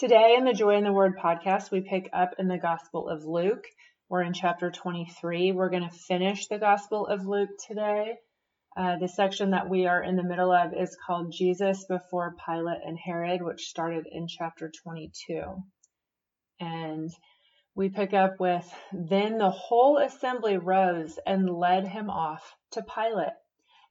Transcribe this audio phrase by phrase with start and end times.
[0.00, 3.26] Today in the Joy in the Word podcast, we pick up in the Gospel of
[3.26, 3.66] Luke.
[4.08, 5.52] We're in chapter 23.
[5.52, 8.14] We're going to finish the Gospel of Luke today.
[8.74, 12.78] Uh, the section that we are in the middle of is called Jesus before Pilate
[12.82, 15.42] and Herod, which started in chapter 22.
[16.60, 17.10] And
[17.74, 23.36] we pick up with Then the whole assembly rose and led him off to Pilate.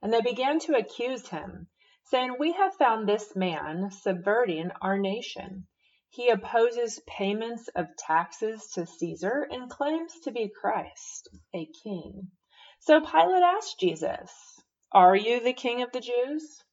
[0.02, 1.68] And they began to accuse him,
[2.06, 5.68] saying, We have found this man subverting our nation.
[6.12, 12.32] He opposes payments of taxes to Caesar and claims to be Christ, a king.
[12.80, 14.60] So Pilate asked Jesus,
[14.90, 16.64] are you the king of the Jews?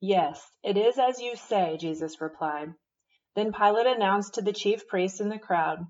[0.00, 2.74] Yes, it is as you say, Jesus replied.
[3.34, 5.84] Then Pilate announced to the chief priests and the crowd,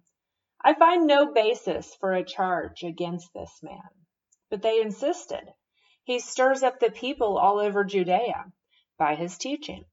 [0.64, 3.90] I find no basis for a charge against this man.
[4.48, 5.52] But they insisted.
[6.02, 8.52] He stirs up the people all over Judea
[8.96, 9.84] by his teaching.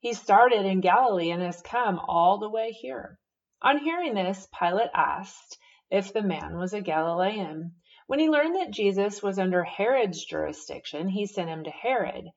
[0.00, 3.18] He started in Galilee and has come all the way here.
[3.60, 5.58] On hearing this, Pilate asked
[5.90, 7.74] if the man was a Galilean.
[8.06, 12.30] When he learned that Jesus was under Herod's jurisdiction, he sent him to Herod,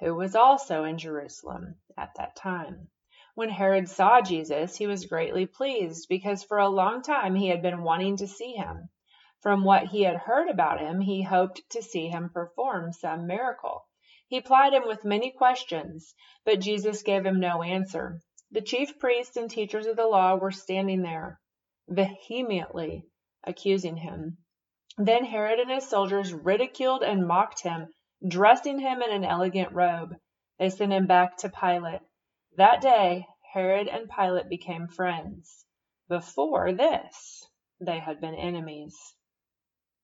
[0.00, 2.90] who was also in Jerusalem at that time.
[3.34, 7.62] When Herod saw Jesus, he was greatly pleased because for a long time he had
[7.62, 8.90] been wanting to see him.
[9.40, 13.86] From what he had heard about him, he hoped to see him perform some miracle.
[14.28, 18.20] He plied him with many questions, but Jesus gave him no answer.
[18.50, 21.40] The chief priests and teachers of the law were standing there,
[21.88, 23.04] vehemently
[23.44, 24.38] accusing him.
[24.98, 27.88] Then Herod and his soldiers ridiculed and mocked him,
[28.26, 30.16] dressing him in an elegant robe.
[30.58, 32.00] They sent him back to Pilate.
[32.56, 35.64] That day Herod and Pilate became friends.
[36.08, 37.48] Before this,
[37.80, 38.96] they had been enemies.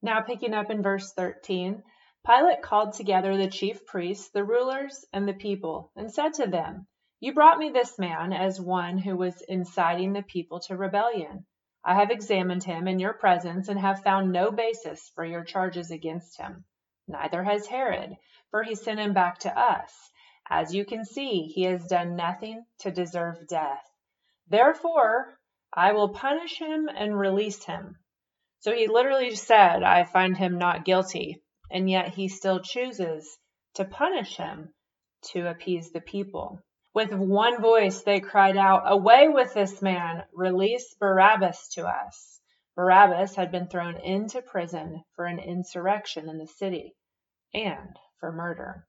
[0.03, 1.83] Now, picking up in verse 13,
[2.25, 6.87] Pilate called together the chief priests, the rulers, and the people, and said to them,
[7.19, 11.47] You brought me this man as one who was inciting the people to rebellion.
[11.85, 15.91] I have examined him in your presence and have found no basis for your charges
[15.91, 16.65] against him.
[17.09, 18.17] Neither has Herod,
[18.53, 20.13] for he sent him back to us.
[20.49, 23.85] As you can see, he has done nothing to deserve death.
[24.47, 25.41] Therefore,
[25.73, 27.99] I will punish him and release him.
[28.61, 33.39] So he literally said, I find him not guilty, and yet he still chooses
[33.73, 34.75] to punish him
[35.23, 36.61] to appease the people.
[36.93, 40.25] With one voice they cried out, Away with this man!
[40.35, 42.41] Release Barabbas to us!
[42.77, 46.95] Barabbas had been thrown into prison for an insurrection in the city
[47.55, 48.87] and for murder.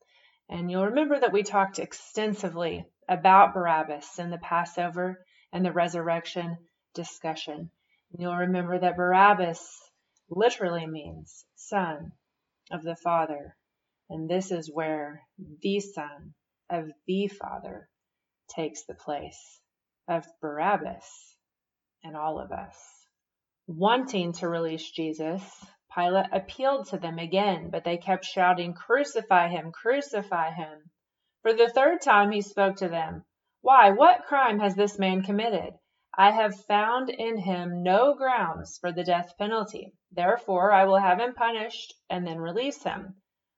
[0.49, 6.57] And you'll remember that we talked extensively about Barabbas in the Passover and the resurrection
[6.93, 7.72] discussion.
[8.11, 9.89] And you'll remember that Barabbas
[10.29, 12.11] literally means son
[12.72, 13.56] of the Father.
[14.09, 15.24] And this is where
[15.62, 16.34] the Son
[16.69, 17.90] of the Father
[18.56, 19.62] takes the place
[20.07, 21.38] of Barabbas
[22.03, 22.78] and all of us.
[23.68, 25.41] Wanting to release Jesus,
[25.96, 29.72] Pilate appealed to them again, but they kept shouting, Crucify him!
[29.72, 30.90] Crucify him!
[31.44, 33.23] For the third time he spoke to them.
[33.62, 35.73] Why, what crime has this man committed?
[36.16, 39.94] I have found in him no grounds for the death penalty.
[40.12, 43.16] Therefore, I will have him punished and then release him.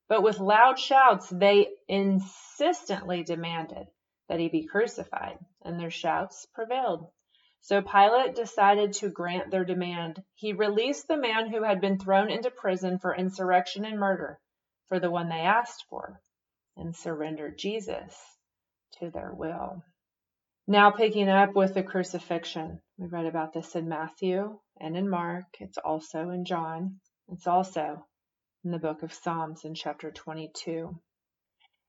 [0.08, 3.88] But with loud shouts, they insistently demanded,
[4.30, 7.12] that he be crucified, and their shouts prevailed.
[7.60, 10.24] So Pilate decided to grant their demand.
[10.36, 14.40] He released the man who had been thrown into prison for insurrection and murder
[14.88, 16.22] for the one they asked for,
[16.78, 18.16] and surrendered Jesus
[19.00, 19.84] to their will.
[20.68, 25.46] Now, picking up with the crucifixion, we read about this in Matthew and in Mark.
[25.59, 27.00] It's also in John.
[27.28, 28.03] It's also
[28.64, 31.00] in the book of Psalms in chapter 22.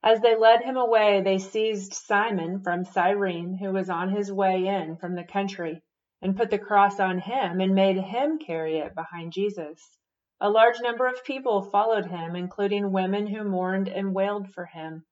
[0.03, 4.67] As they led him away, they seized Simon from Cyrene, who was on his way
[4.67, 5.81] in from the country,
[6.21, 9.97] and put the cross on him and made him carry it behind Jesus.
[10.39, 15.03] A large number of people followed him, including women who mourned and wailed for him.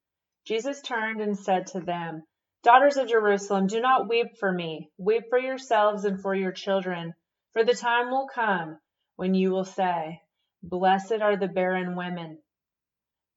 [0.45, 2.27] Jesus turned and said to them,
[2.65, 4.89] Daughters of Jerusalem, do not weep for me.
[4.97, 7.13] Weep for yourselves and for your children.
[7.53, 8.79] For the time will come
[9.17, 10.23] when you will say,
[10.63, 12.39] Blessed are the barren women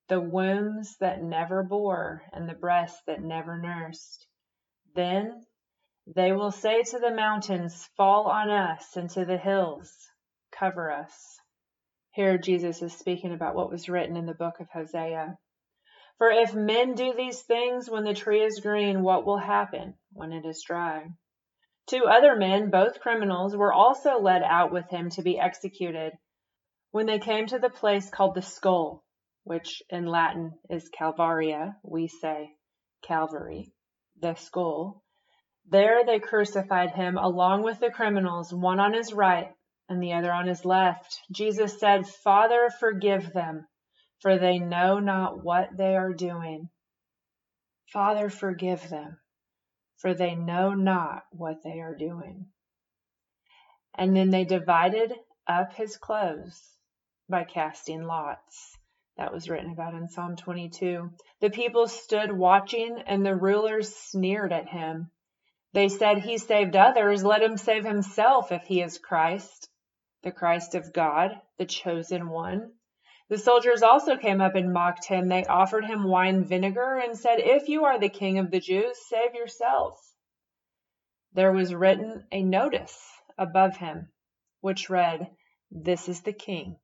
[0.08, 4.26] the wombs that never bore and the breasts that never nursed.
[4.94, 5.44] Then
[6.06, 9.92] they will say to the mountains, Fall on us, and to the hills,
[10.50, 11.38] Cover us.
[12.12, 15.36] Here Jesus is speaking about what was written in the book of Hosea.
[16.18, 20.32] For if men do these things when the tree is green, what will happen when
[20.32, 21.06] it is dry?
[21.86, 26.12] Two other men, both criminals, were also led out with him to be executed.
[26.90, 29.04] When they came to the place called the skull,
[29.44, 32.50] which in Latin is Calvaria, we say
[33.02, 33.72] Calvary,
[34.20, 35.04] the skull.
[35.66, 39.54] There they crucified him along with the criminals, one on his right
[39.88, 41.20] and the other on his left.
[41.30, 43.66] Jesus said, Father, forgive them,
[44.20, 46.68] for they know not what they are doing.
[47.92, 49.18] Father, forgive them,
[49.96, 52.46] for they know not what they are doing.
[53.94, 55.12] And then they divided
[55.46, 56.76] up his clothes
[57.28, 58.76] by casting lots.
[59.16, 61.10] That was written about in Psalm 22.
[61.40, 65.10] The people stood watching, and the rulers sneered at him.
[65.72, 69.68] They said, He saved others, let him save himself if he is Christ,
[70.22, 72.72] the Christ of God, the chosen one.
[73.30, 75.28] The soldiers also came up and mocked him.
[75.28, 78.96] They offered him wine vinegar and said, If you are the king of the Jews,
[79.06, 80.00] save yourself.
[81.34, 82.98] There was written a notice
[83.36, 84.08] above him,
[84.60, 85.30] which read,
[85.70, 86.78] This is the king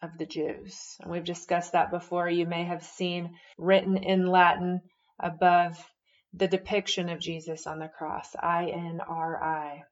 [0.00, 0.96] of the Jews.
[1.00, 2.30] And we've discussed that before.
[2.30, 4.80] You may have seen written in Latin
[5.18, 5.86] above
[6.32, 9.82] the depiction of Jesus on the cross, I N R I,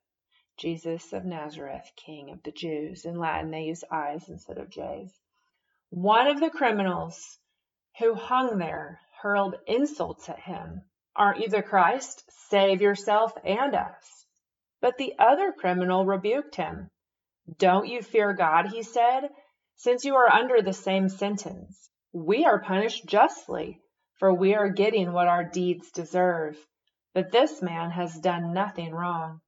[0.56, 3.04] Jesus of Nazareth, King of the Jews.
[3.04, 5.12] In Latin, they use I's instead of J's.
[5.90, 7.38] One of the criminals
[7.98, 10.82] who hung there hurled insults at him.
[11.16, 12.24] Aren't you the Christ?
[12.48, 14.26] Save yourself and us.
[14.80, 16.90] But the other criminal rebuked him.
[17.56, 19.30] Don't you fear God, he said,
[19.76, 21.90] since you are under the same sentence.
[22.12, 23.80] We are punished justly
[24.18, 26.56] for we are getting what our deeds deserve.
[27.14, 29.40] But this man has done nothing wrong.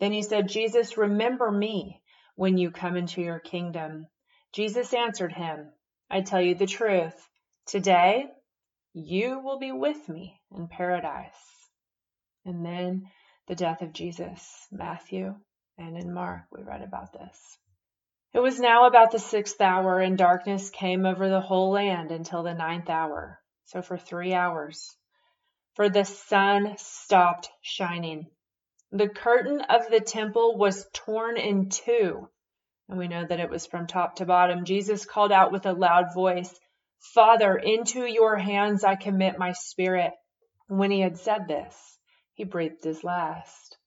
[0.00, 2.00] Then he said, Jesus, remember me
[2.36, 4.06] when you come into your kingdom.
[4.54, 5.72] Jesus answered him,
[6.10, 7.14] I tell you the truth.
[7.66, 8.26] Today
[8.92, 11.32] you will be with me in paradise.
[12.44, 13.10] And then
[13.48, 15.34] the death of Jesus, Matthew
[15.76, 17.58] and in Mark, we read about this.
[18.32, 22.42] It was now about the sixth hour, and darkness came over the whole land until
[22.42, 24.96] the ninth hour so for three hours.
[25.74, 28.30] For the sun stopped shining.
[28.92, 32.28] The curtain of the temple was torn in two,
[32.88, 34.64] and we know that it was from top to bottom.
[34.64, 36.52] Jesus called out with a loud voice,
[37.14, 40.12] Father, into your hands I commit my spirit.
[40.68, 41.98] And when he had said this,
[42.34, 43.78] he breathed his last.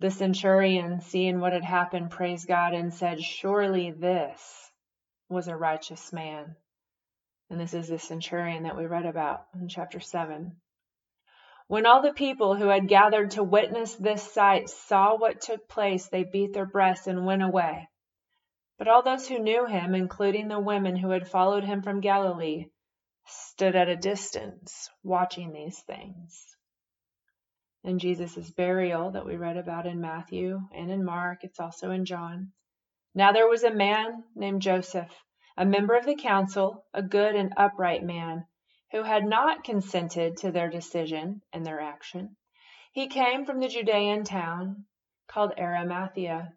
[0.00, 4.70] The centurion, seeing what had happened, praised God and said, Surely this
[5.28, 6.56] was a righteous man.
[7.48, 10.56] And this is the centurion that we read about in chapter 7.
[11.68, 16.08] When all the people who had gathered to witness this sight saw what took place,
[16.08, 17.88] they beat their breasts and went away.
[18.78, 22.66] But all those who knew him, including the women who had followed him from Galilee,
[23.26, 26.56] stood at a distance watching these things.
[27.84, 32.04] And Jesus' burial that we read about in Matthew and in Mark, it's also in
[32.04, 32.52] John.
[33.14, 35.12] Now there was a man named Joseph
[35.56, 38.46] a member of the council, a good and upright man,
[38.92, 42.36] who had not consented to their decision and their action.
[42.92, 44.84] He came from the Judean town
[45.28, 46.52] called Arimathea,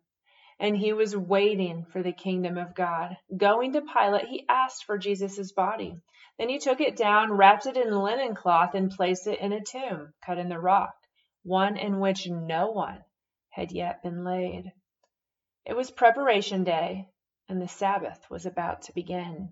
[0.59, 3.15] and he was waiting for the kingdom of God.
[3.35, 5.95] Going to Pilate, he asked for Jesus' body.
[6.37, 9.63] Then he took it down, wrapped it in linen cloth, and placed it in a
[9.63, 10.93] tomb cut in the rock,
[11.43, 13.03] one in which no one
[13.49, 14.71] had yet been laid.
[15.65, 17.07] It was preparation day,
[17.47, 19.49] and the Sabbath was about to begin.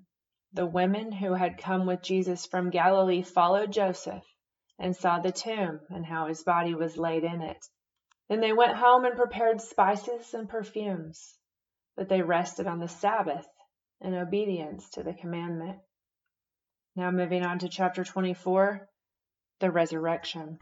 [0.53, 4.23] The women who had come with Jesus from Galilee followed Joseph
[4.79, 7.65] and saw the tomb and how his body was laid in it.
[8.29, 11.37] Then they went home and prepared spices and perfumes,
[11.95, 13.47] but they rested on the Sabbath
[14.01, 15.79] in obedience to the commandment.
[16.95, 18.89] Now, moving on to chapter 24,
[19.59, 20.59] the resurrection.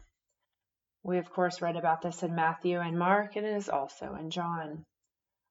[1.02, 4.30] We, of course, read about this in Matthew and Mark, and it is also in
[4.30, 4.84] John.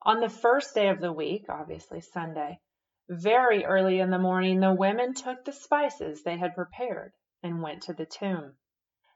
[0.01, 2.59] On the first day of the week, obviously Sunday,
[3.09, 7.83] very early in the morning, the women took the spices they had prepared and went
[7.83, 8.55] to the tomb.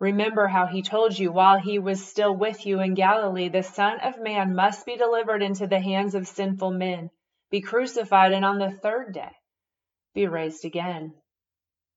[0.00, 3.98] Remember how he told you while he was still with you in Galilee, the Son
[3.98, 7.10] of Man must be delivered into the hands of sinful men,
[7.50, 9.32] be crucified, and on the third day
[10.14, 11.14] be raised again.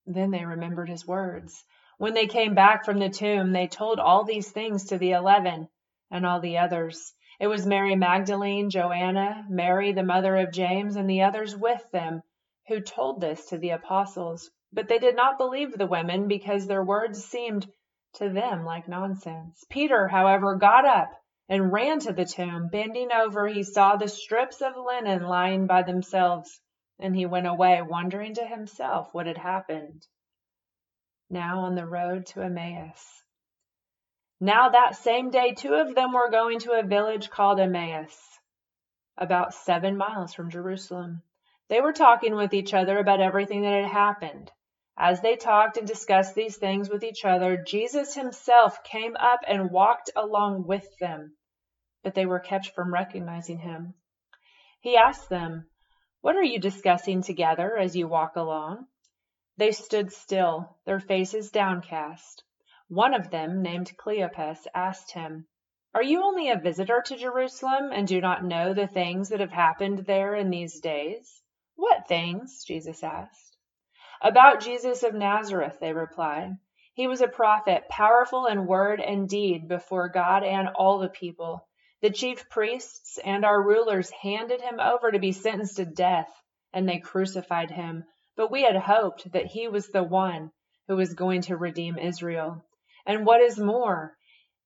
[0.08, 1.64] Then they remembered his words.
[2.00, 5.70] When they came back from the tomb, they told all these things to the eleven
[6.10, 7.14] and all the others.
[7.40, 12.24] It was Mary Magdalene, Joanna, Mary, the mother of James, and the others with them
[12.68, 14.50] who told this to the apostles.
[14.74, 17.68] But they did not believe the women because their words seemed
[18.14, 19.66] to them like nonsense.
[19.70, 21.12] Peter, however, got up
[21.50, 22.70] and ran to the tomb.
[22.70, 26.62] Bending over, he saw the strips of linen lying by themselves,
[27.00, 30.06] and he went away, wondering to himself what had happened.
[31.30, 33.24] Now on the road to Emmaus.
[34.40, 38.40] Now that same day, two of them were going to a village called Emmaus,
[39.18, 41.22] about seven miles from Jerusalem.
[41.70, 44.52] They were talking with each other about everything that had happened.
[44.98, 49.72] As they talked and discussed these things with each other, Jesus himself came up and
[49.72, 51.36] walked along with them
[52.04, 53.94] but they were kept from recognizing him.
[54.80, 55.70] He asked them,
[56.22, 58.88] What are you discussing together as you walk along?
[59.58, 62.44] They stood still, their faces downcast.
[62.88, 65.48] One of them, named Cleopas, asked him,
[65.94, 69.52] Are you only a visitor to Jerusalem and do not know the things that have
[69.52, 71.44] happened there in these days?
[71.76, 72.64] What things?
[72.66, 73.51] Jesus asked.
[74.24, 76.58] About Jesus of Nazareth, they replied.
[76.94, 81.68] He was a prophet, powerful in word and deed before God and all the people.
[82.02, 86.30] The chief priests and our rulers handed him over to be sentenced to death,
[86.72, 88.04] and they crucified him.
[88.36, 90.52] But we had hoped that he was the one
[90.88, 92.64] who was going to redeem Israel.
[93.06, 94.16] And what is more,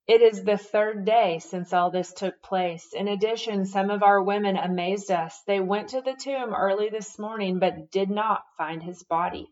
[0.07, 2.93] it is the third day since all this took place.
[2.93, 5.41] In addition, some of our women amazed us.
[5.47, 9.51] They went to the tomb early this morning, but did not find his body.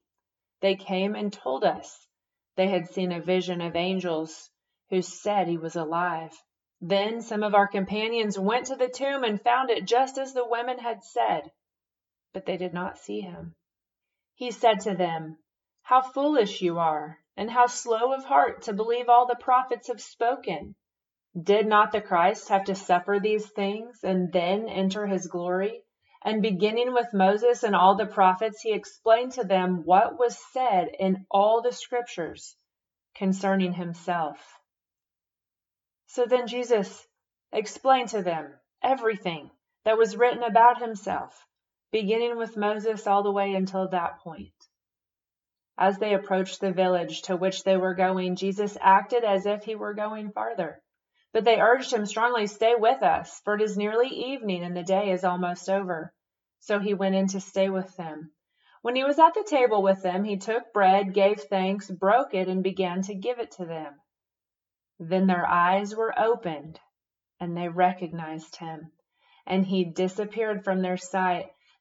[0.61, 2.07] They came and told us
[2.55, 4.51] they had seen a vision of angels
[4.91, 6.31] who said he was alive.
[6.81, 10.47] Then some of our companions went to the tomb and found it just as the
[10.47, 11.51] women had said,
[12.31, 13.55] but they did not see him.
[14.35, 15.39] He said to them,
[15.81, 20.01] How foolish you are, and how slow of heart to believe all the prophets have
[20.01, 20.75] spoken.
[21.41, 25.83] Did not the Christ have to suffer these things and then enter his glory?
[26.23, 30.89] And beginning with Moses and all the prophets, he explained to them what was said
[30.99, 32.55] in all the scriptures
[33.15, 34.37] concerning himself.
[36.07, 37.07] So then Jesus
[37.51, 39.49] explained to them everything
[39.83, 41.47] that was written about himself,
[41.91, 44.53] beginning with Moses all the way until that point.
[45.77, 49.75] As they approached the village to which they were going, Jesus acted as if he
[49.75, 50.81] were going farther.
[51.31, 54.83] But they urged him strongly, Stay with us, for it is nearly evening and the
[54.83, 56.13] day is almost over.
[56.59, 58.31] So he went in to stay with them.
[58.83, 62.47] When he was at the table with them, he took bread, gave thanks, broke it,
[62.47, 63.99] and began to give it to them.
[64.99, 66.79] Then their eyes were opened,
[67.39, 68.91] and they recognized him,
[69.45, 71.51] and he disappeared from their sight.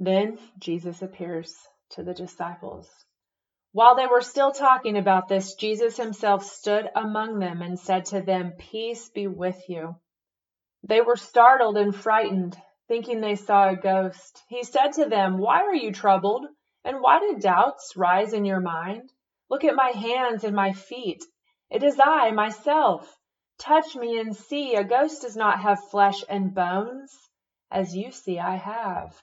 [0.00, 1.54] Then Jesus appears
[1.90, 2.88] to the disciples.
[3.72, 8.20] While they were still talking about this, Jesus himself stood among them and said to
[8.20, 9.96] them, Peace be with you.
[10.82, 14.42] They were startled and frightened, thinking they saw a ghost.
[14.48, 16.46] He said to them, Why are you troubled?
[16.84, 19.12] And why did doubts rise in your mind?
[19.50, 21.24] Look at my hands and my feet
[21.70, 23.20] it is I, myself.
[23.58, 24.74] Touch me and see.
[24.74, 27.14] A ghost does not have flesh and bones,
[27.70, 29.22] as you see I have.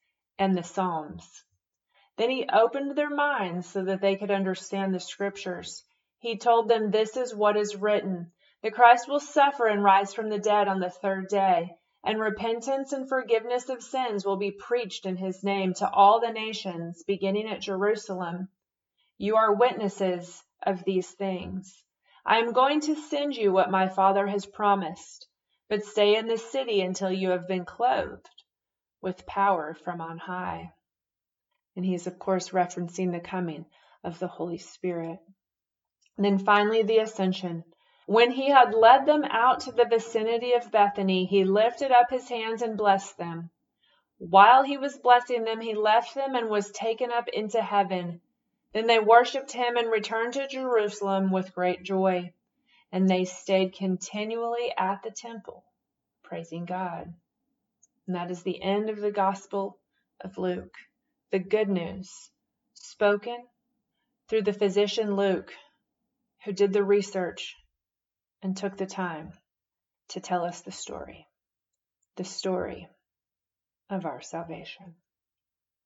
[0.41, 1.43] and the Psalms.
[2.17, 5.85] Then he opened their minds so that they could understand the scriptures.
[6.17, 8.31] He told them, This is what is written.
[8.63, 12.91] The Christ will suffer and rise from the dead on the third day, and repentance
[12.91, 17.47] and forgiveness of sins will be preached in his name to all the nations, beginning
[17.47, 18.49] at Jerusalem.
[19.19, 21.83] You are witnesses of these things.
[22.25, 25.27] I am going to send you what my Father has promised,
[25.69, 28.40] but stay in this city until you have been clothed
[29.01, 30.73] with power from on high.
[31.75, 33.65] And he is, of course, referencing the coming
[34.03, 35.19] of the Holy Spirit.
[36.17, 37.63] And then finally, the ascension.
[38.05, 42.27] When he had led them out to the vicinity of Bethany, he lifted up his
[42.27, 43.51] hands and blessed them.
[44.17, 48.21] While he was blessing them, he left them and was taken up into heaven.
[48.73, 52.33] Then they worshipped him and returned to Jerusalem with great joy.
[52.91, 55.63] And they stayed continually at the temple,
[56.23, 57.13] praising God.
[58.07, 59.79] And that is the end of the Gospel
[60.21, 60.75] of Luke.
[61.31, 62.29] The good news
[62.73, 63.37] spoken
[64.27, 65.51] through the physician Luke,
[66.43, 67.55] who did the research
[68.41, 69.33] and took the time
[70.09, 71.27] to tell us the story,
[72.17, 72.89] the story
[73.89, 74.95] of our salvation.